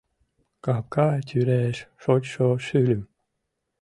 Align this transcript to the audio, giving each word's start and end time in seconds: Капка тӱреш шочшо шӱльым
Капка 0.63 1.07
тӱреш 1.27 1.77
шочшо 2.03 2.47
шӱльым 2.65 3.01